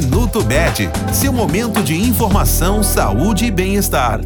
[0.00, 4.20] Minuto Bet, seu momento de informação, saúde e bem-estar.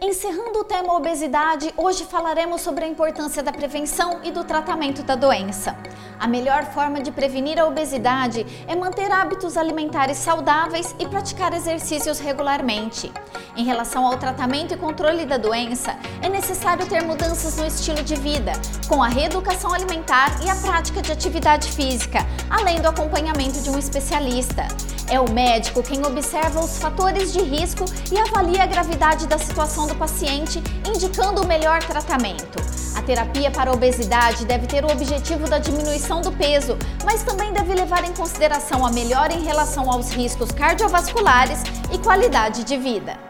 [0.00, 5.16] Encerrando o tema obesidade, hoje falaremos sobre a importância da prevenção e do tratamento da
[5.16, 5.76] doença.
[6.16, 12.20] A melhor forma de prevenir a obesidade é manter hábitos alimentares saudáveis e praticar exercícios
[12.20, 13.12] regularmente.
[13.56, 18.14] Em relação ao tratamento e controle da doença, é necessário ter mudanças no estilo de
[18.14, 18.52] vida,
[18.88, 23.78] com a reeducação alimentar e a prática de atividade física, além do acompanhamento de um
[23.78, 24.68] especialista.
[25.10, 29.88] É o médico quem observa os fatores de risco e avalia a gravidade da situação
[29.88, 32.60] do paciente, indicando o melhor tratamento.
[32.94, 37.52] A terapia para a obesidade deve ter o objetivo da diminuição do peso, mas também
[37.52, 41.60] deve levar em consideração a melhora em relação aos riscos cardiovasculares
[41.92, 43.29] e qualidade de vida.